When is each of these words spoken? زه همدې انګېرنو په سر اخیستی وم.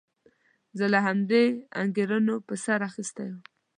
زه 0.77 0.85
همدې 1.07 1.43
انګېرنو 1.81 2.35
په 2.47 2.53
سر 2.63 2.79
اخیستی 2.89 3.27
وم. 3.29 3.41